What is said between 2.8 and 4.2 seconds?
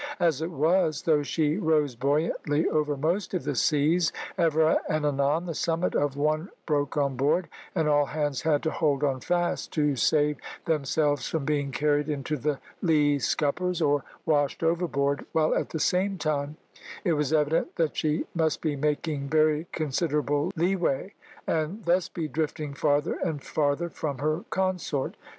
most of the seas,